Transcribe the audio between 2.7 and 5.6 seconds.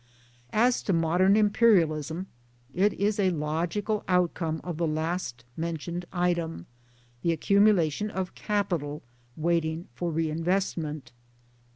it is a logical outcome of the last